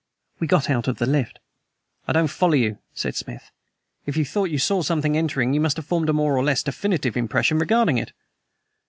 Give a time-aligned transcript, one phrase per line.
[0.39, 1.37] We got out of the lift.
[2.07, 3.51] "I don't quite follow you," said Smith.
[4.07, 6.63] "If you thought you saw something entering, you must have formed a more or less
[6.63, 8.11] definite impression regarding it."